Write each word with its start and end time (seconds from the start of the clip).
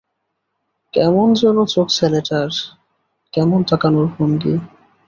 কেমন 0.93 1.27
যেন 1.33 1.57
চোখ 1.65 1.87
ছেলেটার, 1.89 2.49
কেমন 3.33 3.59
তাকানোর 3.63 4.07
ভঙ্গি। 4.15 4.53